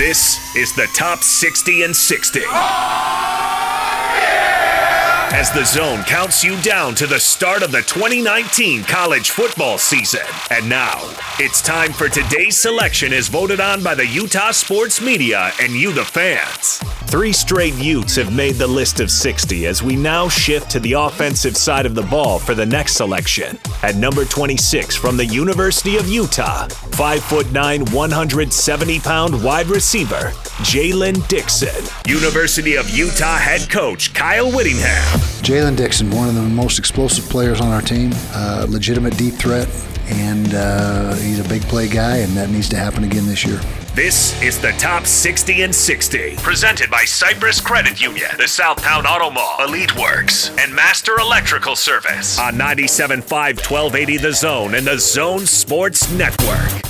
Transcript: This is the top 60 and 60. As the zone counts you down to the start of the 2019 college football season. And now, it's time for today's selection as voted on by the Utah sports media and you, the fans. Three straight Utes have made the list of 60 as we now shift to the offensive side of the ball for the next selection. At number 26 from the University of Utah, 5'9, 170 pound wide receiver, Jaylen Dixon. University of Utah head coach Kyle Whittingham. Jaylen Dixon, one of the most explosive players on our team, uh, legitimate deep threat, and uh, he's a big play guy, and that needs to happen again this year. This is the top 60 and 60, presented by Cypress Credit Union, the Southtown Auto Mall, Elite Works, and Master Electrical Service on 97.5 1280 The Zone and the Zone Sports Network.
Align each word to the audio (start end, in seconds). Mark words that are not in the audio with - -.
This 0.00 0.56
is 0.56 0.72
the 0.72 0.86
top 0.94 1.22
60 1.22 1.82
and 1.82 1.94
60. 1.94 2.40
As 5.36 5.50
the 5.52 5.62
zone 5.66 6.04
counts 6.04 6.42
you 6.42 6.58
down 6.62 6.94
to 6.94 7.06
the 7.06 7.20
start 7.20 7.62
of 7.62 7.70
the 7.70 7.82
2019 7.82 8.84
college 8.84 9.28
football 9.28 9.76
season. 9.76 10.22
And 10.50 10.66
now, 10.70 11.14
it's 11.38 11.60
time 11.60 11.92
for 11.92 12.08
today's 12.08 12.56
selection 12.56 13.12
as 13.12 13.28
voted 13.28 13.60
on 13.60 13.82
by 13.82 13.94
the 13.94 14.06
Utah 14.06 14.52
sports 14.52 15.02
media 15.02 15.52
and 15.60 15.74
you, 15.74 15.92
the 15.92 16.06
fans. 16.06 16.80
Three 17.10 17.32
straight 17.32 17.74
Utes 17.74 18.14
have 18.14 18.32
made 18.32 18.54
the 18.54 18.68
list 18.68 19.00
of 19.00 19.10
60 19.10 19.66
as 19.66 19.82
we 19.82 19.96
now 19.96 20.28
shift 20.28 20.70
to 20.70 20.78
the 20.78 20.92
offensive 20.92 21.56
side 21.56 21.84
of 21.84 21.96
the 21.96 22.04
ball 22.04 22.38
for 22.38 22.54
the 22.54 22.64
next 22.64 22.94
selection. 22.94 23.58
At 23.82 23.96
number 23.96 24.24
26 24.24 24.94
from 24.94 25.16
the 25.16 25.26
University 25.26 25.96
of 25.96 26.06
Utah, 26.06 26.68
5'9, 26.68 27.92
170 27.92 29.00
pound 29.00 29.42
wide 29.42 29.66
receiver, 29.66 30.30
Jaylen 30.62 31.26
Dixon. 31.26 31.84
University 32.06 32.76
of 32.76 32.88
Utah 32.90 33.38
head 33.38 33.68
coach 33.68 34.14
Kyle 34.14 34.52
Whittingham. 34.52 35.29
Jaylen 35.40 35.76
Dixon, 35.76 36.10
one 36.10 36.28
of 36.28 36.34
the 36.34 36.42
most 36.42 36.78
explosive 36.78 37.24
players 37.28 37.60
on 37.60 37.68
our 37.68 37.80
team, 37.82 38.12
uh, 38.32 38.66
legitimate 38.68 39.16
deep 39.16 39.34
threat, 39.34 39.68
and 40.06 40.54
uh, 40.54 41.14
he's 41.14 41.38
a 41.38 41.48
big 41.48 41.62
play 41.62 41.88
guy, 41.88 42.18
and 42.18 42.32
that 42.36 42.50
needs 42.50 42.68
to 42.68 42.76
happen 42.76 43.04
again 43.04 43.26
this 43.26 43.44
year. 43.44 43.60
This 43.94 44.40
is 44.42 44.60
the 44.60 44.72
top 44.72 45.06
60 45.06 45.62
and 45.62 45.74
60, 45.74 46.36
presented 46.36 46.90
by 46.90 47.04
Cypress 47.04 47.60
Credit 47.60 48.00
Union, 48.00 48.30
the 48.36 48.44
Southtown 48.44 49.04
Auto 49.04 49.30
Mall, 49.30 49.56
Elite 49.66 49.96
Works, 49.96 50.50
and 50.58 50.74
Master 50.74 51.18
Electrical 51.18 51.74
Service 51.74 52.38
on 52.38 52.54
97.5 52.54 53.22
1280 53.28 54.16
The 54.18 54.32
Zone 54.32 54.74
and 54.74 54.86
the 54.86 54.98
Zone 54.98 55.46
Sports 55.46 56.10
Network. 56.12 56.89